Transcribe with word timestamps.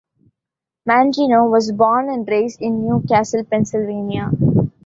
Mangino 0.89 1.47
was 1.47 1.71
born 1.71 2.09
and 2.11 2.27
raised 2.27 2.59
in 2.59 2.81
New 2.81 3.03
Castle, 3.07 3.43
Pennsylvania. 3.43 4.31